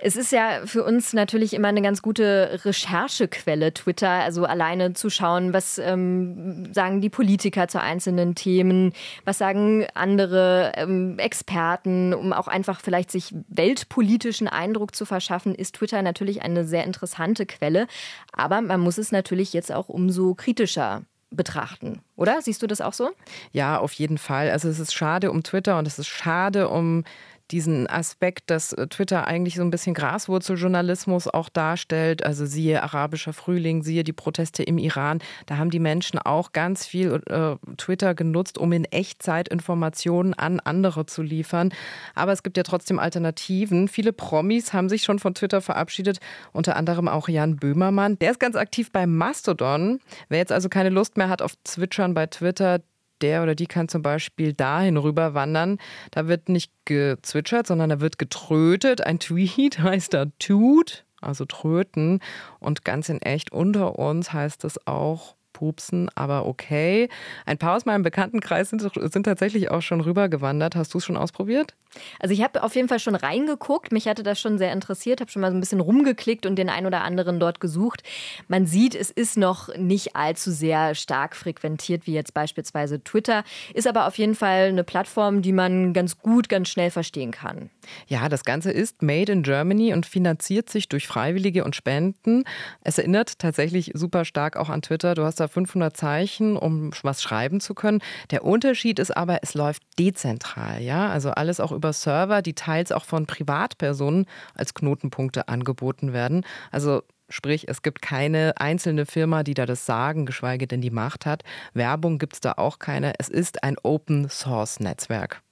Es 0.00 0.16
ist 0.16 0.32
ja 0.32 0.62
für 0.64 0.84
uns 0.84 1.12
natürlich 1.12 1.54
immer 1.54 1.68
eine 1.68 1.82
ganz 1.82 2.02
gute 2.02 2.60
Recherchequelle, 2.64 3.74
Twitter. 3.74 4.08
Also 4.08 4.44
alleine 4.44 4.92
zu 4.92 5.10
schauen, 5.10 5.52
was 5.52 5.78
ähm, 5.78 6.72
sagen 6.72 7.00
die 7.00 7.10
Politiker 7.10 7.68
zu 7.68 7.80
einzelnen 7.80 8.34
Themen, 8.34 8.92
was 9.24 9.38
sagen 9.38 9.86
andere 9.94 10.72
ähm, 10.76 11.18
Experten, 11.18 12.14
um 12.14 12.32
auch 12.32 12.48
einfach 12.48 12.80
vielleicht 12.80 13.10
sich 13.10 13.34
weltpolitischen 13.48 14.48
Eindruck 14.48 14.94
zu 14.94 15.04
verschaffen, 15.04 15.54
ist 15.54 15.76
Twitter 15.76 16.02
natürlich 16.02 16.42
eine 16.42 16.64
sehr 16.64 16.84
interessante 16.84 17.46
Quelle. 17.46 17.86
Aber 18.32 18.60
man 18.60 18.80
muss 18.80 18.98
es 18.98 19.12
natürlich 19.12 19.52
jetzt 19.52 19.72
auch 19.72 19.88
umso 19.88 20.34
kritischer 20.34 21.02
betrachten, 21.30 22.00
oder? 22.16 22.40
Siehst 22.40 22.62
du 22.62 22.66
das 22.66 22.80
auch 22.80 22.94
so? 22.94 23.10
Ja, 23.52 23.78
auf 23.78 23.92
jeden 23.92 24.18
Fall. 24.18 24.50
Also 24.50 24.68
es 24.68 24.78
ist 24.78 24.94
schade 24.94 25.30
um 25.30 25.42
Twitter 25.42 25.78
und 25.78 25.86
es 25.86 25.98
ist 25.98 26.08
schade 26.08 26.68
um 26.68 27.04
diesen 27.50 27.86
Aspekt, 27.86 28.50
dass 28.50 28.72
äh, 28.72 28.86
Twitter 28.88 29.26
eigentlich 29.26 29.56
so 29.56 29.62
ein 29.62 29.70
bisschen 29.70 29.94
Graswurzeljournalismus 29.94 31.28
auch 31.28 31.48
darstellt. 31.48 32.24
Also 32.24 32.46
siehe 32.46 32.82
arabischer 32.82 33.32
Frühling, 33.32 33.82
siehe 33.82 34.04
die 34.04 34.12
Proteste 34.12 34.62
im 34.62 34.78
Iran. 34.78 35.20
Da 35.46 35.56
haben 35.56 35.70
die 35.70 35.78
Menschen 35.78 36.18
auch 36.18 36.52
ganz 36.52 36.86
viel 36.86 37.22
äh, 37.26 37.56
Twitter 37.76 38.14
genutzt, 38.14 38.58
um 38.58 38.72
in 38.72 38.84
Echtzeit 38.84 39.48
Informationen 39.48 40.34
an 40.34 40.60
andere 40.60 41.06
zu 41.06 41.22
liefern. 41.22 41.72
Aber 42.14 42.32
es 42.32 42.42
gibt 42.42 42.56
ja 42.56 42.62
trotzdem 42.62 42.98
Alternativen. 42.98 43.88
Viele 43.88 44.12
Promis 44.12 44.72
haben 44.72 44.88
sich 44.88 45.02
schon 45.02 45.18
von 45.18 45.34
Twitter 45.34 45.60
verabschiedet, 45.60 46.20
unter 46.52 46.76
anderem 46.76 47.08
auch 47.08 47.28
Jan 47.28 47.56
Böhmermann. 47.56 48.18
Der 48.18 48.30
ist 48.30 48.40
ganz 48.40 48.56
aktiv 48.56 48.92
bei 48.92 49.06
Mastodon. 49.06 50.00
Wer 50.28 50.38
jetzt 50.38 50.52
also 50.52 50.68
keine 50.68 50.90
Lust 50.90 51.16
mehr 51.16 51.28
hat 51.28 51.42
auf 51.42 51.52
Zwitschern 51.64 52.14
bei 52.14 52.26
Twitter, 52.26 52.80
der 53.22 53.42
oder 53.42 53.54
die 53.54 53.66
kann 53.66 53.88
zum 53.88 54.02
Beispiel 54.02 54.52
dahin 54.52 54.96
rüber 54.96 55.34
wandern. 55.34 55.78
Da 56.10 56.28
wird 56.28 56.48
nicht 56.48 56.72
gezwitschert, 56.84 57.66
sondern 57.66 57.90
da 57.90 58.00
wird 58.00 58.18
getrötet. 58.18 59.06
Ein 59.06 59.18
Tweet 59.18 59.78
heißt 59.82 60.14
da 60.14 60.26
tut, 60.38 61.04
also 61.20 61.44
tröten. 61.44 62.20
Und 62.60 62.84
ganz 62.84 63.08
in 63.08 63.20
echt 63.22 63.52
unter 63.52 63.98
uns 63.98 64.32
heißt 64.32 64.64
es 64.64 64.86
auch 64.86 65.36
pupsen, 65.52 66.08
aber 66.14 66.46
okay. 66.46 67.08
Ein 67.44 67.58
paar 67.58 67.76
aus 67.76 67.84
meinem 67.84 68.02
Bekanntenkreis 68.02 68.70
sind, 68.70 68.88
sind 68.94 69.24
tatsächlich 69.24 69.70
auch 69.70 69.82
schon 69.82 70.00
rübergewandert. 70.00 70.76
Hast 70.76 70.94
du 70.94 70.98
es 70.98 71.04
schon 71.04 71.16
ausprobiert? 71.16 71.74
Also 72.20 72.34
ich 72.34 72.42
habe 72.42 72.62
auf 72.62 72.74
jeden 72.74 72.88
Fall 72.88 72.98
schon 72.98 73.14
reingeguckt. 73.14 73.92
Mich 73.92 74.06
hatte 74.06 74.22
das 74.22 74.40
schon 74.40 74.58
sehr 74.58 74.72
interessiert, 74.72 75.20
habe 75.20 75.30
schon 75.30 75.42
mal 75.42 75.50
so 75.50 75.56
ein 75.56 75.60
bisschen 75.60 75.80
rumgeklickt 75.80 76.46
und 76.46 76.56
den 76.56 76.68
einen 76.68 76.86
oder 76.86 77.02
anderen 77.02 77.40
dort 77.40 77.60
gesucht. 77.60 78.02
Man 78.48 78.66
sieht, 78.66 78.94
es 78.94 79.10
ist 79.10 79.36
noch 79.36 79.74
nicht 79.76 80.16
allzu 80.16 80.50
sehr 80.50 80.94
stark 80.94 81.36
frequentiert 81.36 82.06
wie 82.06 82.12
jetzt 82.12 82.34
beispielsweise 82.34 83.02
Twitter, 83.02 83.44
ist 83.74 83.86
aber 83.86 84.06
auf 84.06 84.18
jeden 84.18 84.34
Fall 84.34 84.68
eine 84.68 84.84
Plattform, 84.84 85.42
die 85.42 85.52
man 85.52 85.92
ganz 85.92 86.18
gut, 86.18 86.48
ganz 86.48 86.68
schnell 86.68 86.90
verstehen 86.90 87.30
kann. 87.30 87.70
Ja, 88.06 88.28
das 88.28 88.44
Ganze 88.44 88.70
ist 88.70 89.02
made 89.02 89.32
in 89.32 89.42
Germany 89.42 89.92
und 89.92 90.06
finanziert 90.06 90.70
sich 90.70 90.88
durch 90.88 91.06
Freiwillige 91.06 91.64
und 91.64 91.74
Spenden. 91.74 92.44
Es 92.82 92.98
erinnert 92.98 93.38
tatsächlich 93.38 93.92
super 93.94 94.24
stark 94.24 94.56
auch 94.56 94.68
an 94.68 94.82
Twitter. 94.82 95.14
Du 95.14 95.22
hast 95.24 95.40
da 95.40 95.48
500 95.48 95.96
Zeichen, 95.96 96.56
um 96.56 96.90
was 97.02 97.22
schreiben 97.22 97.60
zu 97.60 97.74
können. 97.74 98.00
Der 98.30 98.44
Unterschied 98.44 98.98
ist 98.98 99.16
aber, 99.16 99.38
es 99.42 99.54
läuft 99.54 99.82
dezentral, 99.98 100.82
ja, 100.82 101.08
also 101.08 101.30
alles 101.30 101.60
auch 101.60 101.72
über 101.78 101.92
Server, 101.92 102.42
die 102.42 102.54
teils 102.54 102.92
auch 102.92 103.04
von 103.04 103.26
Privatpersonen 103.26 104.26
als 104.54 104.74
Knotenpunkte 104.74 105.48
angeboten 105.48 106.12
werden. 106.12 106.44
Also 106.70 107.02
Sprich, 107.30 107.68
es 107.68 107.82
gibt 107.82 108.00
keine 108.00 108.54
einzelne 108.56 109.04
Firma, 109.04 109.42
die 109.42 109.52
da 109.52 109.66
das 109.66 109.84
Sagen, 109.84 110.24
geschweige 110.24 110.66
denn 110.66 110.80
die 110.80 110.90
Macht 110.90 111.26
hat. 111.26 111.42
Werbung 111.74 112.18
gibt 112.18 112.32
es 112.32 112.40
da 112.40 112.52
auch 112.56 112.78
keine. 112.78 113.12
Es 113.18 113.28
ist 113.28 113.62
ein 113.62 113.76
Open-Source-Netzwerk. 113.82 115.42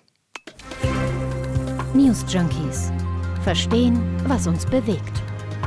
News 1.93 2.25
Junkies. 2.27 2.91
Verstehen, 3.43 4.01
was 4.25 4.47
uns 4.47 4.65
bewegt. 4.65 5.26